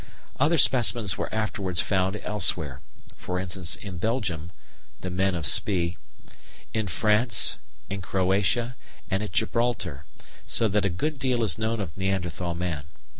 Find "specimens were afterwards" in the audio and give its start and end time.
0.57-1.79